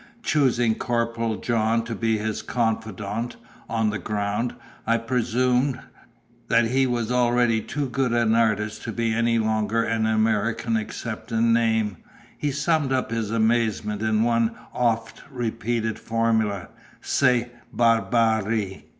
[0.23, 3.35] Choosing Corporal John to be his confidant
[3.69, 4.55] (on the ground,
[4.87, 5.79] I presume,
[6.47, 11.31] that he was already too good an artist to be any longer an American except
[11.31, 11.97] in name)
[12.35, 16.69] he summed up his amazement in one oft repeated formula
[17.01, 18.81] "C'est barbare!"